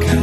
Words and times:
가까 0.00 0.21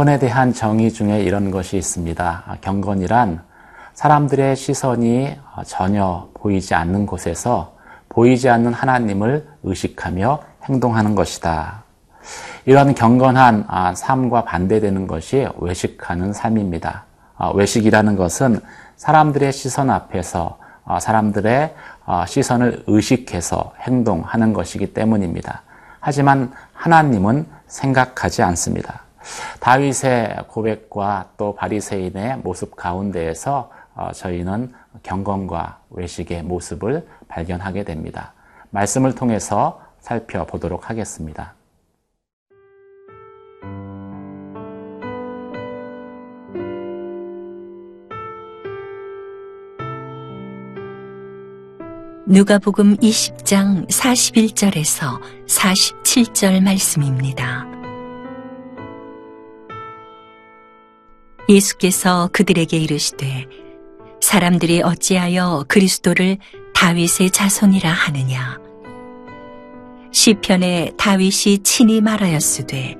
경건에 0.00 0.18
대한 0.18 0.54
정의 0.54 0.90
중에 0.90 1.20
이런 1.20 1.50
것이 1.50 1.76
있습니다. 1.76 2.44
아, 2.46 2.56
경건이란 2.62 3.42
사람들의 3.92 4.56
시선이 4.56 5.36
어, 5.54 5.62
전혀 5.62 6.30
보이지 6.32 6.74
않는 6.74 7.04
곳에서 7.04 7.76
보이지 8.08 8.48
않는 8.48 8.72
하나님을 8.72 9.46
의식하며 9.62 10.40
행동하는 10.64 11.14
것이다. 11.14 11.82
이런 12.64 12.94
경건한 12.94 13.66
아, 13.68 13.94
삶과 13.94 14.44
반대되는 14.44 15.06
것이 15.06 15.46
외식하는 15.58 16.32
삶입니다. 16.32 17.04
아, 17.36 17.50
외식이라는 17.50 18.16
것은 18.16 18.60
사람들의 18.96 19.52
시선 19.52 19.90
앞에서 19.90 20.58
어, 20.86 20.98
사람들의 20.98 21.74
어, 22.06 22.24
시선을 22.26 22.84
의식해서 22.86 23.74
행동하는 23.80 24.54
것이기 24.54 24.94
때문입니다. 24.94 25.60
하지만 26.00 26.52
하나님은 26.72 27.46
생각하지 27.66 28.42
않습니다. 28.42 29.09
다윗의 29.60 30.44
고백과 30.48 31.30
또 31.36 31.54
바리새인의 31.54 32.38
모습 32.38 32.76
가운데에서 32.76 33.70
어, 33.94 34.12
저희는 34.12 34.72
경건과 35.02 35.80
외식의 35.90 36.42
모습을 36.42 37.06
발견하게 37.28 37.84
됩니다. 37.84 38.32
말씀을 38.70 39.14
통해서 39.14 39.82
살펴보도록 40.00 40.88
하겠습니다. 40.88 41.54
누가복음 52.26 52.96
20장 52.98 53.88
41절에서 53.88 55.20
47절 55.48 56.62
말씀입니다. 56.62 57.69
예수께서 61.50 62.30
그들에게 62.32 62.76
이르시되 62.76 63.46
사람들이 64.20 64.82
어찌하여 64.82 65.64
그리스도를 65.68 66.38
다윗의 66.74 67.30
자손이라 67.32 67.90
하느냐 67.90 68.58
시편에 70.12 70.92
다윗이 70.96 71.58
친히 71.64 72.00
말하였으되 72.00 72.96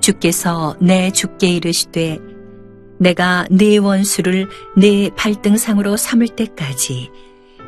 주께서 0.00 0.74
내 0.80 1.10
주께 1.10 1.48
이르시되 1.48 2.18
내가 2.98 3.46
네 3.50 3.78
원수를 3.78 4.48
네 4.76 5.10
발등상으로 5.16 5.96
삼을 5.96 6.28
때까지 6.28 7.10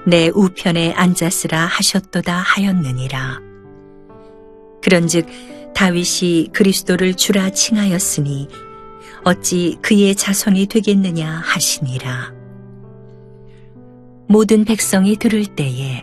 내 0.07 0.29
우편에 0.29 0.93
앉았으라 0.93 1.65
하셨도다 1.65 2.37
하였느니라. 2.37 3.41
그런즉 4.83 5.27
다윗이 5.75 6.48
그리스도를 6.53 7.15
주라 7.15 7.51
칭하였으니 7.51 8.48
어찌 9.25 9.78
그의 9.83 10.15
자손이 10.15 10.67
되겠느냐 10.67 11.42
하시니라. 11.45 12.33
모든 14.29 14.64
백성이 14.64 15.17
들을 15.17 15.45
때에 15.47 16.02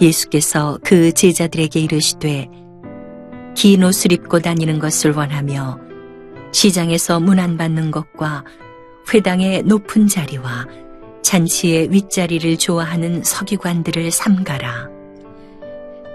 예수께서 0.00 0.78
그 0.84 1.12
제자들에게 1.12 1.80
이르시되 1.80 2.48
긴 3.54 3.84
옷을 3.84 4.12
입고 4.12 4.40
다니는 4.40 4.78
것을 4.78 5.12
원하며 5.12 5.78
시장에서 6.52 7.20
문안 7.20 7.56
받는 7.56 7.90
것과 7.90 8.44
회당의 9.12 9.62
높은 9.64 10.06
자리와 10.06 10.66
잔치의 11.22 11.92
윗자리를 11.92 12.56
좋아하는 12.56 13.22
서기관들을 13.22 14.10
삼가라. 14.10 14.88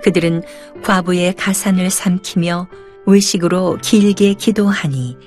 그들은 0.04 0.44
과부의 0.84 1.36
가산을 1.36 1.90
삼키며 1.90 2.68
외식으로 3.06 3.78
길게 3.82 4.34
기도하니 4.34 5.18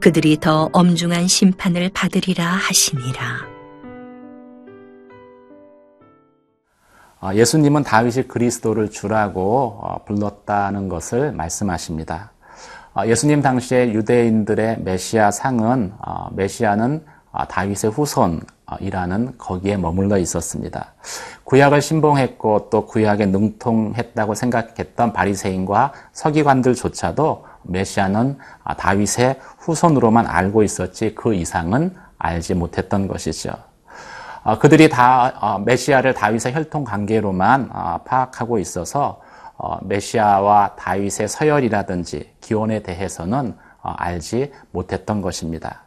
그들이 0.00 0.40
더 0.40 0.70
엄중한 0.72 1.28
심판을 1.28 1.90
받으리라 1.92 2.44
하시니라. 2.44 3.50
어, 7.20 7.34
예수님은 7.34 7.82
다윗이 7.82 8.28
그리스도를 8.28 8.90
주라고 8.90 9.78
어, 9.82 10.02
불렀다는 10.06 10.88
것을 10.88 11.32
말씀하십니다. 11.32 12.32
어, 12.94 13.02
예수님 13.06 13.42
당시에 13.42 13.92
유대인들의 13.92 14.80
메시아 14.82 15.30
상은 15.30 15.92
메시아는 16.32 17.04
다윗의 17.48 17.90
후손이라는 17.92 19.34
거기에 19.36 19.76
머물러 19.76 20.16
있었습니다. 20.16 20.94
구약을 21.44 21.82
신봉했고 21.82 22.70
또 22.70 22.86
구약에 22.86 23.26
능통했다고 23.26 24.34
생각했던 24.34 25.12
바리새인과 25.12 25.92
서기관들조차도 26.12 27.49
메시아는 27.62 28.38
다윗의 28.76 29.40
후손으로만 29.58 30.26
알고 30.26 30.62
있었지 30.62 31.14
그 31.14 31.34
이상은 31.34 31.94
알지 32.18 32.54
못했던 32.54 33.08
것이죠. 33.08 33.52
어, 34.42 34.58
그들이 34.58 34.88
다 34.88 35.32
어, 35.40 35.58
메시아를 35.58 36.14
다윗의 36.14 36.54
혈통 36.54 36.84
관계로만 36.84 37.70
어, 37.72 38.00
파악하고 38.04 38.58
있어서 38.58 39.20
메시아와 39.82 40.76
다윗의 40.76 41.28
서열이라든지 41.28 42.32
기원에 42.40 42.82
대해서는 42.82 43.54
알지 43.82 44.52
못했던 44.70 45.20
것입니다. 45.20 45.82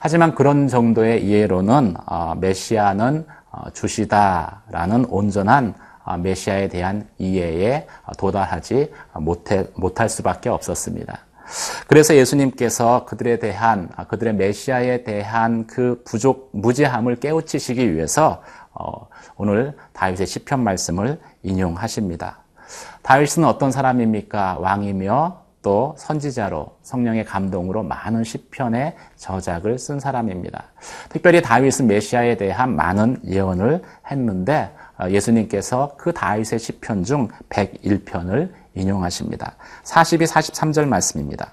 하지만 0.00 0.34
그런 0.34 0.68
정도의 0.68 1.24
이해로는 1.24 1.96
메시아는 2.36 3.26
주시다라는 3.72 5.06
온전한 5.06 5.72
메시아에 6.18 6.68
대한 6.68 7.08
이해에 7.18 7.86
도달하지 8.18 8.92
못할 9.74 10.08
수밖에 10.08 10.48
없었습니다. 10.48 11.20
그래서 11.86 12.14
예수님께서 12.16 13.04
그들에 13.04 13.38
대한 13.38 13.88
그들의 14.08 14.34
메시아에 14.34 15.04
대한 15.04 15.66
그 15.66 16.02
부족 16.04 16.50
무지함을 16.52 17.16
깨우치시기 17.16 17.94
위해서 17.94 18.42
어, 18.72 19.08
오늘 19.36 19.74
다윗의 19.92 20.26
시편 20.26 20.62
말씀을 20.62 21.18
인용하십니다. 21.42 22.38
다윗은 23.02 23.44
어떤 23.44 23.70
사람입니까? 23.70 24.58
왕이며 24.58 25.46
또 25.62 25.94
선지자로 25.98 26.76
성령의 26.82 27.24
감동으로 27.24 27.82
많은 27.82 28.22
시편의 28.22 28.94
저작을 29.16 29.78
쓴 29.78 29.98
사람입니다. 29.98 30.64
특별히 31.08 31.42
다윗은 31.42 31.86
메시아에 31.86 32.36
대한 32.36 32.76
많은 32.76 33.20
예언을 33.24 33.82
했는데 34.10 34.70
어, 34.70 34.75
예수님께서 35.10 35.94
그 35.98 36.12
다윗의 36.12 36.58
시편 36.58 37.04
중 37.04 37.28
101편을 37.50 38.52
인용하십니다. 38.74 39.56
42, 39.84 40.24
43절 40.24 40.86
말씀입니다. 40.86 41.52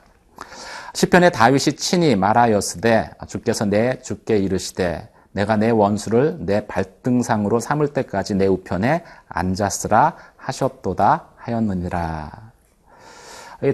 시편에 0.93 1.31
다윗이 1.31 1.75
친히 1.77 2.15
말하였으되 2.15 3.11
주께서 3.27 3.65
내 3.65 3.99
주께 4.01 4.37
이르시되 4.37 5.09
내가 5.31 5.57
내 5.57 5.71
원수를 5.71 6.37
내 6.41 6.67
발등상으로 6.67 7.59
삼을 7.59 7.93
때까지 7.93 8.35
내 8.35 8.45
우편에 8.45 9.03
앉았으라 9.27 10.15
하셨도다 10.37 11.25
하였느니라. 11.37 12.51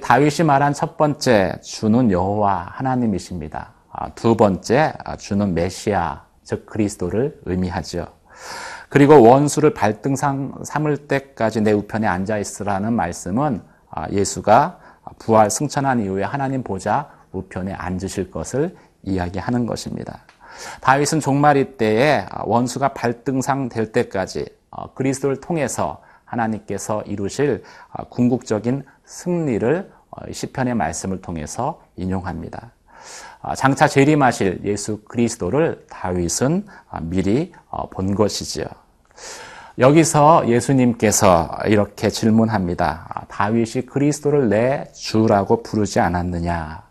다윗이 0.02 0.46
말한 0.46 0.74
첫 0.74 0.97
번째 0.97 1.56
주는 1.62 2.11
여호와 2.11 2.70
하나님이십니다. 2.72 3.73
아, 3.91 4.09
두 4.09 4.38
번째 4.38 4.94
주는 5.17 5.53
메시아 5.53 6.23
즉 6.44 6.66
그리스도를 6.66 7.40
의미하죠. 7.46 8.08
그리고 8.90 9.22
원수를 9.22 9.74
발등상 9.74 10.64
삼을 10.64 11.08
때까지 11.08 11.62
내 11.62 11.72
우편에 11.72 12.08
앉아 12.08 12.40
있으라는 12.40 12.94
말씀은 12.94 13.62
아, 13.91 14.09
예수가 14.09 14.80
부활 15.20 15.50
승천한 15.50 16.02
이후에 16.02 16.24
하나님 16.24 16.64
보좌 16.64 17.09
우편에 17.32 17.74
앉으실 17.74 18.32
것을 18.32 18.76
이야기하는 19.03 19.66
것입니다. 19.66 20.20
다윗은 20.82 21.20
종말이 21.20 21.78
때에 21.78 22.26
원수가 22.44 22.94
발등상 22.94 23.70
될 23.70 23.91
때까지 23.91 24.46
어, 24.72 24.94
그리스도를 24.94 25.40
통해서 25.40 26.02
하나님께서 26.26 27.02
이루실 27.03 27.64
어, 27.92 28.03
궁극적인 28.09 28.84
승리를 29.06 29.92
어, 30.12 30.32
시편의 30.32 30.76
말씀을 30.76 31.22
통해서 31.22 31.82
인용합니다. 31.96 32.72
장차 33.55 33.87
재림하실 33.87 34.61
예수 34.66 35.01
그리스도를 35.03 35.85
다윗은 35.90 36.66
미리 37.03 37.53
본 37.91 38.16
것이지요. 38.16 38.66
여기서 39.79 40.49
예수님께서 40.49 41.57
이렇게 41.66 42.09
질문합니다. 42.09 43.25
다윗이 43.29 43.85
그리스도를 43.85 44.49
내 44.49 44.91
주라고 44.93 45.63
부르지 45.63 46.01
않았느냐? 46.01 46.84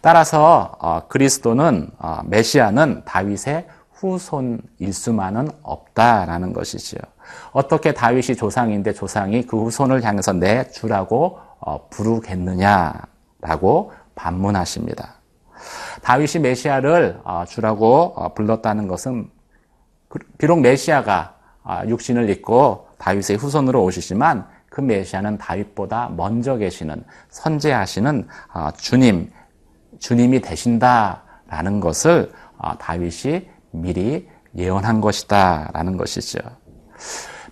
따라서 0.00 0.76
어, 0.78 1.08
그리스도는 1.08 1.90
어, 1.98 2.20
메시아는 2.24 3.02
다윗의 3.04 3.66
후손일 3.92 4.92
수만은 4.92 5.50
없다라는 5.62 6.52
것이지요. 6.52 7.00
어떻게 7.50 7.92
다윗이 7.92 8.36
조상인데 8.36 8.92
조상이 8.92 9.42
그 9.42 9.60
후손을 9.60 10.04
향해서 10.04 10.34
내 10.34 10.70
주라고 10.70 11.40
어, 11.58 11.88
부르겠느냐라고 11.90 13.92
반문하십니다. 14.18 15.14
다윗이 16.02 16.42
메시아를 16.42 17.20
주라고 17.46 18.14
불렀다는 18.34 18.88
것은 18.88 19.30
그, 20.08 20.18
비록 20.38 20.60
메시아가 20.60 21.36
육신을 21.86 22.28
입고 22.30 22.88
다윗의 22.98 23.36
후손으로 23.38 23.82
오시지만 23.84 24.46
그 24.68 24.80
메시아는 24.80 25.38
다윗보다 25.38 26.10
먼저 26.16 26.56
계시는 26.56 27.04
선제하시는 27.30 28.28
주님, 28.76 29.30
주님이 29.98 30.40
되신다라는 30.40 31.80
것을 31.80 32.32
다윗이 32.78 33.48
미리 33.70 34.28
예언한 34.56 35.00
것이다라는 35.00 35.96
것이죠. 35.96 36.38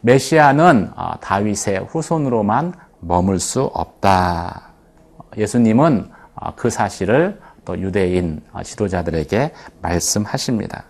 메시아는 0.01 0.93
어, 0.97 1.15
다윗의 1.21 1.87
후손으로만 1.89 2.75
머물 3.01 3.39
수 3.41 3.63
없다. 3.63 4.73
예수님은 5.37 6.11
어, 6.11 6.16
그 6.57 6.71
사실을 6.71 7.41
또 7.65 7.79
유대인 7.79 8.43
어, 8.53 8.63
지도자들에게 8.63 9.53
말씀하십니다. 9.83 10.85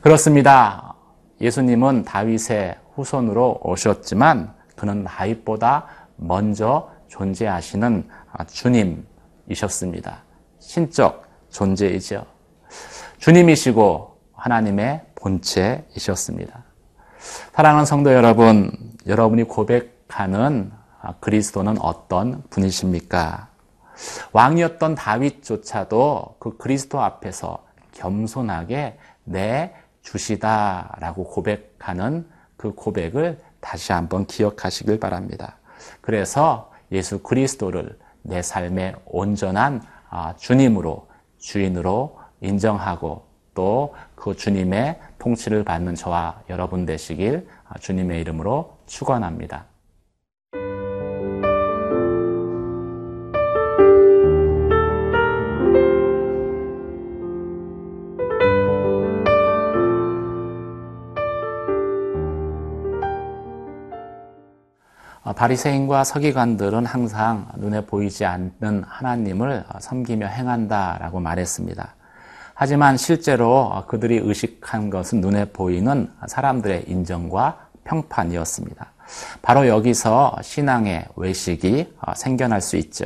그렇습니다. 0.00 0.94
예수님은 1.40 2.04
다윗의 2.04 2.78
후손으로 2.94 3.60
오셨지만 3.62 4.54
그는 4.76 5.04
다윗보다 5.04 5.86
먼저 6.16 6.90
존재하시는 7.08 8.08
주님이셨습니다. 8.48 10.22
신적 10.58 11.24
존재이죠. 11.50 12.24
주님이시고 13.18 14.16
하나님의 14.34 15.02
본체이셨습니다. 15.14 16.64
사랑하는 17.54 17.84
성도 17.84 18.12
여러분, 18.12 18.72
여러분이 19.06 19.44
고백하는 19.44 20.72
그리스도는 21.20 21.78
어떤 21.80 22.42
분이십니까? 22.50 23.51
왕이었던 24.32 24.94
다윗조차도 24.94 26.36
그 26.38 26.56
그리스도 26.56 27.00
앞에서 27.00 27.64
겸손하게 27.92 28.98
내 29.24 29.74
주시다라고 30.02 31.24
고백하는 31.24 32.28
그 32.56 32.74
고백을 32.74 33.38
다시 33.60 33.92
한번 33.92 34.26
기억하시길 34.26 34.98
바랍니다. 34.98 35.56
그래서 36.00 36.72
예수 36.90 37.22
그리스도를 37.22 37.98
내 38.22 38.42
삶의 38.42 38.96
온전한 39.06 39.82
아, 40.10 40.34
주님으로 40.36 41.08
주인으로 41.38 42.18
인정하고 42.40 43.26
또 43.54 43.94
그 44.22 44.36
주님의 44.36 45.00
통치를 45.18 45.64
받는 45.64 45.96
저와 45.96 46.42
여러분 46.48 46.86
되시길 46.86 47.48
주님의 47.80 48.20
이름으로 48.20 48.78
축원합니다. 48.86 49.64
바리새인과 65.34 66.04
서기관들은 66.04 66.86
항상 66.86 67.48
눈에 67.56 67.84
보이지 67.84 68.24
않는 68.24 68.84
하나님을 68.86 69.64
섬기며 69.80 70.26
행한다라고 70.26 71.20
말했습니다. 71.20 71.94
하지만 72.54 72.96
실제로 72.96 73.84
그들이 73.88 74.18
의식한 74.18 74.90
것은 74.90 75.20
눈에 75.20 75.46
보이는 75.46 76.10
사람들의 76.26 76.84
인정과 76.86 77.68
평판이었습니다. 77.84 78.92
바로 79.42 79.66
여기서 79.66 80.36
신앙의 80.42 81.06
외식이 81.16 81.92
생겨날 82.14 82.60
수 82.60 82.76
있죠. 82.76 83.04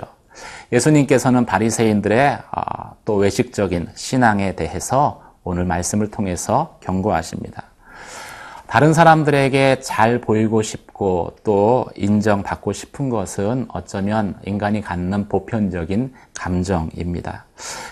예수님께서는 0.72 1.46
바리새인들의 1.46 2.38
또 3.04 3.14
외식적인 3.14 3.88
신앙에 3.94 4.54
대해서 4.56 5.22
오늘 5.44 5.64
말씀을 5.64 6.10
통해서 6.10 6.78
경고하십니다. 6.82 7.64
다른 8.66 8.92
사람들에게 8.92 9.80
잘 9.80 10.20
보이고 10.20 10.60
싶고 10.60 11.36
또 11.44 11.86
인정받고 11.94 12.72
싶은 12.72 13.10
것은 13.10 13.66
어쩌면 13.68 14.34
인간이 14.44 14.80
갖는 14.80 15.28
보편적인 15.28 16.12
감정입니다. 16.34 17.44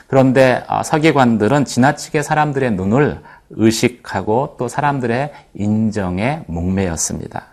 그런데 0.09 0.65
어, 0.69 0.83
서기관들은 0.83 1.65
지나치게 1.65 2.23
사람들의 2.23 2.73
눈을 2.73 3.21
의식하고 3.51 4.57
또 4.59 4.67
사람들의 4.67 5.33
인정에 5.55 6.43
목매였습니다. 6.47 7.45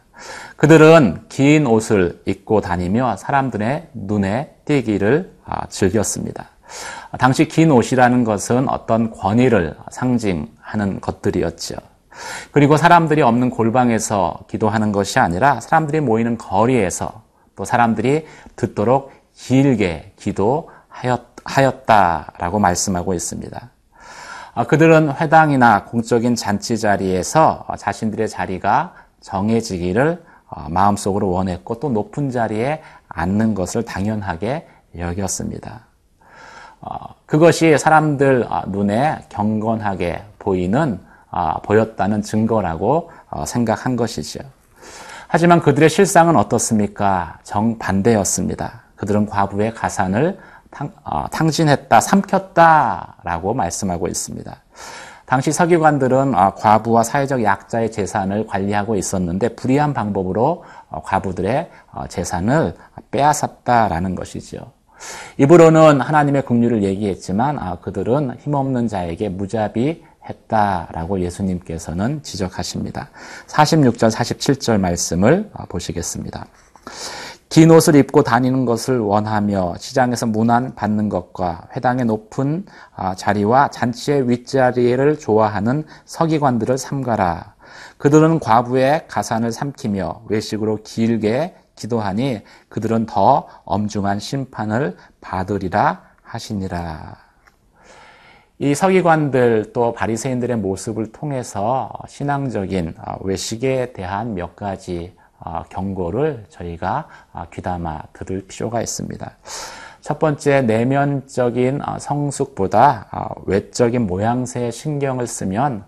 그들은 0.56 1.26
긴 1.30 1.68
옷을 1.68 2.22
입고 2.26 2.62
다니며 2.62 3.18
사람들의 3.18 3.90
눈에 3.94 4.56
띄기를 4.66 5.32
아, 5.46 5.68
즐겼습니다. 5.68 6.50
당시 7.20 7.48
긴 7.48 7.72
옷이라는 7.72 8.24
것은 8.24 8.70
어떤 8.70 9.12
권위를 9.12 9.76
상징하는 9.92 11.02
것들이었죠. 11.02 11.91
그리고 12.52 12.78
사람들이 12.78 13.22
없는 13.22 13.50
골방에서 13.50 14.40
기도하는 14.48 14.92
것이 14.92 15.20
아니라 15.20 15.60
사람들이 15.60 16.00
모이는 16.02 16.38
거리에서 16.38 17.24
또 17.56 17.66
사람들이 17.66 18.26
듣도록 18.56 19.12
길게 19.36 20.14
기도하였다라고 20.18 20.60
말씀하고 22.60 23.14
있습니다. 23.14 23.70
아, 24.54 24.66
그들은 24.66 25.16
회당이나 25.16 25.86
공적인 25.86 26.36
잔치 26.36 26.78
자리에서 26.78 27.66
자신들의 27.78 28.28
자리가 28.28 28.94
정해지기를 29.22 30.24
어, 30.50 30.68
마음속으로 30.70 31.30
원했고 31.30 31.80
또 31.80 31.90
높은 31.90 32.30
자리에 32.30 32.82
앉는 33.08 33.56
것을 33.56 33.86
당연하게 33.86 34.68
여겼습니다. 34.98 35.86
어, 36.82 36.98
그것이 37.26 37.78
사람들 37.78 38.48
아, 38.50 38.64
눈에 38.68 39.20
경건하게 39.30 40.24
보이는 40.40 41.00
아, 41.06 41.11
보였다는 41.64 42.22
증거라고 42.22 43.10
어, 43.30 43.46
생각한 43.46 43.96
것이죠. 43.96 44.40
하지만 45.28 45.62
그들의 45.62 45.90
실상은 45.90 46.36
어떻습니까? 46.36 47.40
정반대였습니다. 47.44 48.82
그들은 48.98 49.26
과부의 49.26 49.74
가산을 49.74 50.38
탕, 50.70 50.92
어, 51.04 51.26
진했다 51.50 52.02
삼켰다라고 52.02 53.54
말씀하고 53.54 54.08
있습니다. 54.08 54.56
당시 55.26 55.54
서기관들은 55.54 56.36
어, 56.36 56.56
과부와 56.56 57.04
사회적 57.04 57.44
약자의 57.44 57.92
재산을 57.94 58.46
관리하고 58.46 58.96
있었는데 58.96 59.56
불의한 59.56 59.94
방법으로 59.94 60.66
과부들의 61.04 61.70
재산을 62.10 62.76
빼앗았다라는 63.12 64.16
것이죠. 64.16 64.74
입으로는 65.38 66.02
하나님의 66.02 66.46
긍휼을 66.46 66.84
얘기했지만 66.84 67.58
아, 67.60 67.78
그들은 67.80 68.38
힘없는 68.40 68.88
자에게 68.88 69.30
무자비 69.30 70.04
했다라고 70.30 71.20
예수님께서는 71.22 72.24
지적하십니다. 72.24 73.10
46절, 73.48 74.12
47절 74.12 74.80
말씀을 74.80 75.50
보시겠습니다. 75.70 76.46
긴 77.52 77.70
옷을 77.70 77.96
입고 77.96 78.24
다니는 78.24 78.64
것을 78.64 79.00
원하며 79.00 79.76
시장에서 79.78 80.26
문안 80.26 80.74
받는 80.74 81.10
것과 81.10 81.68
회당의 81.76 82.06
높은 82.06 82.66
아, 82.96 83.14
자리와 83.14 83.70
잔치의 83.72 84.30
윗자리를 84.30 85.20
좋아하는 85.20 85.84
서기관들을 86.06 86.78
삼가라. 86.78 87.56
그들은 87.98 88.40
과부의 88.40 89.06
가산을 89.10 89.52
삼키며 89.52 90.28
외식으로 90.30 90.78
길게 90.84 91.56
기도하니 91.76 92.42
그들은 92.70 93.06
더 93.06 93.50
엄중한 93.66 94.20
심판을 94.20 94.96
받으리라 95.20 96.04
하시니라. 96.24 97.31
이 98.64 98.76
서기관들 98.76 99.72
또 99.74 99.92
바리새인들의 99.92 100.58
모습을 100.58 101.12
통해서 101.12 101.92
신앙적인 102.08 102.94
어, 102.96 103.16
외식에 103.22 103.92
대한 103.92 104.36
몇 104.36 104.56
가지 104.56 105.16
어, 105.40 105.64
경고를 105.70 106.46
저희가 106.50 107.08
어, 107.34 107.46
귀담아 107.52 108.04
들을 108.14 108.46
필요가 108.48 108.84
있습니다. 108.84 109.32
첫 110.02 110.20
번째, 110.20 110.62
내면적인 110.62 111.82
성숙보다 112.00 113.40
외적인 113.46 114.06
모양새에 114.06 114.70
신경을 114.70 115.26
쓰면 115.28 115.84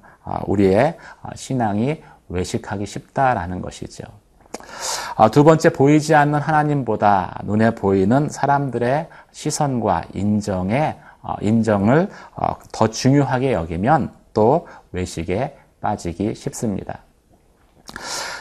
우리의 0.46 0.98
신앙이 1.36 2.02
외식하기 2.30 2.86
쉽다라는 2.86 3.62
것이죠. 3.62 4.04
두 5.32 5.44
번째, 5.44 5.70
보이지 5.70 6.14
않는 6.14 6.40
하나님보다 6.40 7.40
눈에 7.44 7.74
보이는 7.74 8.30
사람들의 8.30 9.10
시선과 9.32 10.04
인정에 10.14 10.96
어, 11.00 11.03
인정을 11.42 12.10
어, 12.36 12.56
더 12.72 12.88
중요하게 12.88 13.54
여기면 13.54 14.12
또 14.34 14.68
외식에 14.92 15.58
빠지기 15.82 16.36
쉽습니다. 16.36 17.00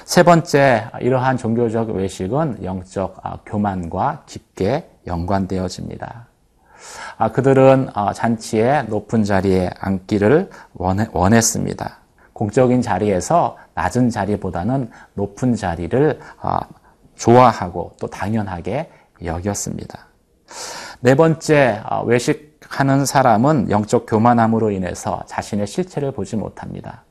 세 0.05 0.23
번째, 0.23 0.89
이러한 1.01 1.37
종교적 1.37 1.91
외식은 1.91 2.65
영적 2.65 3.21
어, 3.25 3.39
교만과 3.47 4.25
깊게 4.27 4.89
연관되어집니다. 5.07 6.27
아, 7.17 7.31
그들은 7.31 7.97
어, 7.97 8.13
잔치의 8.13 8.87
높은 8.87 9.25
자리에 9.25 9.71
앉기를 9.79 10.51
원했습니다. 10.75 11.99
공적인 12.33 12.83
자리에서 12.83 13.57
낮은 13.75 14.11
자리보다는 14.11 14.91
높은 15.15 15.55
자리를 15.55 16.19
어, 16.43 16.59
좋아하고 17.15 17.93
또 18.01 18.09
당연하게 18.09 18.91
여겼습니다. 19.25 20.07
네 21.01 21.15
번째, 21.15 21.83
어, 21.89 22.03
외식 22.05 22.52
하는 22.69 23.05
사람은 23.05 23.71
영적 23.71 24.07
교만함으로 24.09 24.71
인해서 24.71 25.23
자신의 25.27 25.67
실체를 25.67 26.13
보지 26.13 26.37
못합니다. 26.37 27.05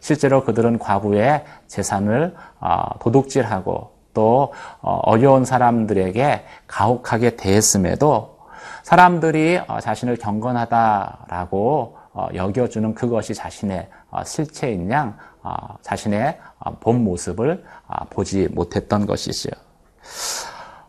실제로 0.00 0.44
그들은 0.44 0.78
과부의 0.78 1.44
재산을 1.66 2.34
어, 2.60 2.98
도둑질하고 3.00 3.92
또 4.12 4.52
어, 4.80 5.00
어려운 5.02 5.44
사람들에게 5.44 6.44
가혹하게 6.66 7.36
대했음에도 7.36 8.38
사람들이 8.82 9.60
어, 9.66 9.80
자신을 9.80 10.16
경건하다라고 10.16 11.96
어, 12.12 12.28
여겨주는 12.34 12.94
그것이 12.94 13.34
자신의 13.34 13.88
어, 14.10 14.22
실체인 14.24 14.90
양 14.90 15.16
어, 15.42 15.54
자신의 15.82 16.38
어, 16.58 16.76
본 16.78 17.02
모습을 17.02 17.64
어, 17.88 18.04
보지 18.10 18.48
못했던 18.52 19.06
것이지요. 19.06 19.52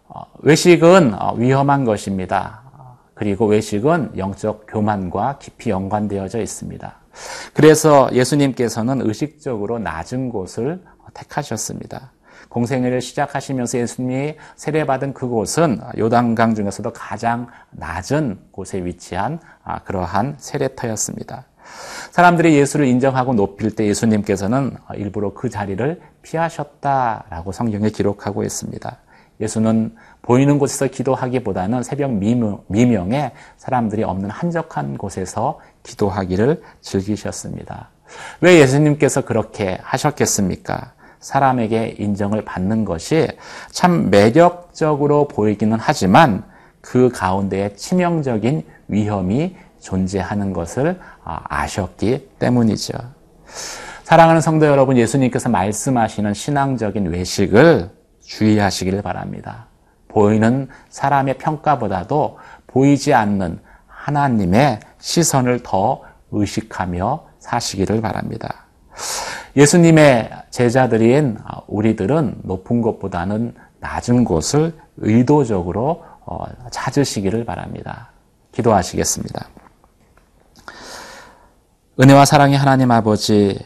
어, 0.09 0.23
외식은 0.39 1.13
어, 1.19 1.33
위험한 1.35 1.85
것입니다. 1.85 2.64
그리고 3.15 3.47
외식은 3.47 4.17
영적 4.17 4.65
교만과 4.67 5.39
깊이 5.39 5.69
연관되어져 5.71 6.41
있습니다. 6.41 6.95
그래서 7.53 8.09
예수님께서는 8.11 9.01
의식적으로 9.01 9.79
낮은 9.79 10.29
곳을 10.29 10.83
택하셨습니다. 11.13 12.11
공생애를 12.49 13.01
시작하시면서 13.01 13.79
예수님이 13.79 14.35
세례받은 14.55 15.13
그곳은 15.13 15.79
요단강 15.97 16.55
중에서도 16.55 16.91
가장 16.93 17.47
낮은 17.71 18.39
곳에 18.51 18.83
위치한 18.83 19.39
아, 19.63 19.79
그러한 19.79 20.35
세례터였습니다. 20.37 21.45
사람들이 22.11 22.55
예수를 22.57 22.85
인정하고 22.85 23.33
높일 23.33 23.75
때 23.75 23.87
예수님께서는 23.87 24.75
일부러 24.95 25.33
그 25.33 25.49
자리를 25.49 26.01
피하셨다라고 26.21 27.51
성경에 27.51 27.89
기록하고 27.89 28.43
있습니다. 28.43 28.97
예수는 29.41 29.95
보이는 30.25 30.57
곳에서 30.57 30.87
기도하기보다는 30.87 31.83
새벽 31.83 32.11
미명, 32.11 33.13
에 33.13 33.31
사람들이 33.57 34.03
없는 34.03 34.31
한적한 34.31 34.97
곳에서 34.97 35.59
기도하기를 35.83 36.63
즐기셨습니다. 36.81 37.89
왜 38.41 38.59
예수님께서 38.59 39.21
그렇게 39.21 39.77
하셨겠습니까? 39.83 40.93
사람에게 41.19 41.97
인정을 41.99 42.43
받는 42.43 42.85
것이 42.85 43.27
참 43.69 44.09
매력적으로 44.09 45.27
보이기는 45.27 45.77
하지만 45.79 46.43
그 46.81 47.09
가운데에 47.09 47.75
치명적인 47.75 48.63
위험이 48.87 49.55
존재하는 49.79 50.53
것을 50.53 50.99
아, 51.23 51.41
아셨기 51.49 52.29
때문이죠. 52.39 52.93
사랑하는 54.03 54.41
성도 54.41 54.65
여러분, 54.65 54.97
예수님께서 54.97 55.49
말씀하시는 55.49 56.33
신앙적인 56.33 57.07
외식을 57.07 57.91
주의하시기를 58.21 59.03
바랍니다. 59.03 59.67
보이는 60.15 60.69
사람의 60.89 61.37
평가보다도 61.37 62.39
보이지 62.67 63.13
않는 63.13 63.59
하나님의 63.85 64.79
시선을 64.97 65.59
더 65.61 66.03
의식하며 66.31 67.25
사시기를 67.39 67.99
바랍니다. 67.99 68.65
예수님의 69.57 70.31
제자들인 70.51 71.37
우리들은 71.67 72.39
높은 72.43 72.81
곳보다는 72.81 73.55
낮은 73.81 74.23
곳을 74.23 74.73
의도적으로 74.97 76.05
어, 76.25 76.45
찾으시기를 76.71 77.43
바랍니다. 77.43 78.11
기도하시겠습니다. 78.53 79.49
은혜와 82.01 82.23
사랑의 82.23 82.57
하나님 82.57 82.89
아버지, 82.91 83.59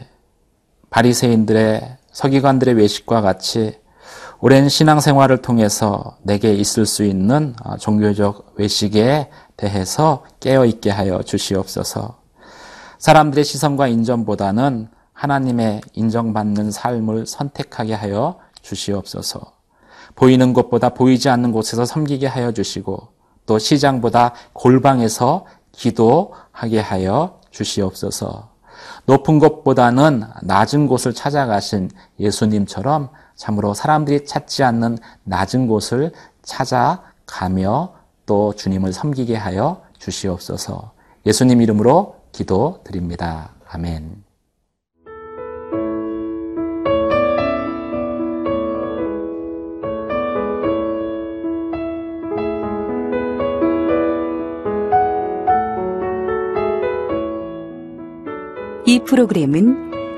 바리새인들의 0.90 1.96
서기관들의 2.10 2.74
외식과 2.74 3.20
같이 3.20 3.78
오랜 4.42 4.70
신앙생활을 4.70 5.42
통해서 5.42 6.16
내게 6.22 6.54
있을 6.54 6.86
수 6.86 7.04
있는 7.04 7.54
어, 7.62 7.76
종교적 7.76 8.54
외식에 8.56 9.28
대해서 9.58 10.24
깨어 10.40 10.64
있게 10.64 10.88
하여 10.88 11.22
주시옵소서. 11.22 12.16
사람들의 12.96 13.44
시선과 13.44 13.88
인정보다는 13.88 14.88
하나님의 15.12 15.82
인정받는 15.92 16.70
삶을 16.70 17.26
선택하게 17.26 17.92
하여 17.92 18.38
주시옵소서. 18.62 19.40
보이는 20.16 20.54
곳보다 20.54 20.88
보이지 20.94 21.28
않는 21.28 21.52
곳에서 21.52 21.84
섬기게 21.84 22.26
하여 22.26 22.52
주시고 22.52 23.08
또 23.44 23.58
시장보다 23.58 24.32
골방에서 24.54 25.44
기도하게 25.72 26.80
하여 26.80 27.40
주시옵소서. 27.50 28.48
높은 29.04 29.38
곳보다는 29.38 30.24
낮은 30.42 30.86
곳을 30.86 31.12
찾아가신 31.12 31.90
예수님처럼 32.18 33.10
참으로 33.40 33.72
사람들이 33.72 34.26
찾지 34.26 34.62
않는 34.64 34.98
낮은 35.24 35.66
곳을 35.66 36.12
찾아가며 36.42 37.94
또 38.26 38.54
주님을 38.54 38.92
섬기게 38.92 39.34
하여 39.34 39.80
주시옵소서. 39.98 40.92
예수님 41.24 41.62
이름으로 41.62 42.16
기도 42.32 42.80
드립니다. 42.84 43.54
아멘. 43.66 44.24
이 58.84 59.00
프로그램은 59.06 59.89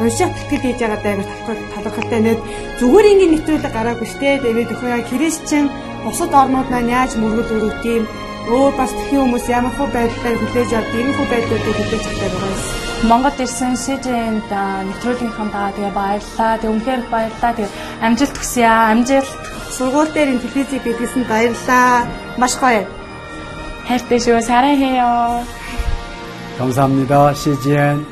унших 0.00 0.30
тэтгэл 0.50 0.62
хийж 0.62 0.78
байгаа 0.80 1.00
даа 1.02 1.14
талхал 1.46 1.82
талхалтай 1.84 2.20
нэт 2.22 2.40
зүгээр 2.78 3.10
ингээд 3.10 3.32
нэвтрүүлэг 3.34 3.72
гараагүй 3.74 4.08
штэ 4.12 4.30
тэгээд 4.44 4.72
өхөө 4.74 5.02
христчэн 5.10 5.64
бусад 6.04 6.32
орнууд 6.40 6.68
маань 6.70 6.92
яаж 6.98 7.12
мөргөл 7.18 7.54
өрөвт 7.56 7.84
юм 7.84 8.04
өөр 8.48 8.72
бас 8.80 8.92
тхэн 8.96 9.20
хүмүүс 9.20 9.46
ямар 9.52 9.72
хөө 9.76 9.88
байдлаар 9.92 10.36
хүлээж 10.40 10.70
авд 10.72 10.92
ийм 10.96 11.10
хөө 11.16 11.26
байдлуудыг 11.32 11.76
хүлээж 11.76 12.04
авдаг 12.08 12.32
байгаа 12.32 12.52
юм. 12.54 12.88
Монгол 13.08 13.38
ирсэн 13.44 13.74
СЖН-д 13.76 14.52
нэвтрүүлгийнхаа 14.88 15.48
даа 15.54 15.70
тэгээ 15.76 15.92
баярлаа. 16.00 16.52
Тэг 16.58 16.70
үнхээр 16.72 17.00
их 17.04 17.10
баярлаа. 17.12 17.52
Тэг 17.54 17.68
амжилт 18.02 18.36
хүсье 18.40 18.66
аа. 18.66 18.90
Амжилт. 18.92 19.32
Сургууль 19.76 20.12
дээр 20.14 20.32
ин 20.32 20.40
телевизийг 20.42 20.82
бидлсэн 20.82 21.22
баярлаа. 21.28 22.08
Маш 22.40 22.54
гоё. 22.56 22.82
хайртай 23.88 24.18
шүү. 24.20 24.40
사랑해요. 24.40 25.44
감사합니다. 26.58 27.32
CGN 27.34 28.11